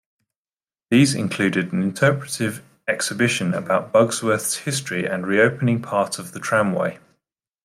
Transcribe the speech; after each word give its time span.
These 0.89 1.13
include 1.13 1.57
an 1.57 1.83
interpretative 1.83 2.63
exhibition 2.87 3.53
about 3.53 3.91
Bugsworth's 3.93 4.55
history 4.65 5.05
and 5.05 5.27
reopening 5.27 5.79
part 5.79 6.17
of 6.17 6.31
the 6.31 6.39
tramway. 6.39 6.97